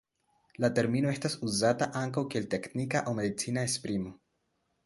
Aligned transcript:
La 0.63 0.69
termino 0.79 1.11
estas 1.15 1.35
uzata 1.49 1.89
ankaŭ 2.01 2.25
kiel 2.31 2.49
teknika 2.57 3.05
aŭ 3.05 3.15
medicina 3.21 3.71
esprimo. 3.71 4.19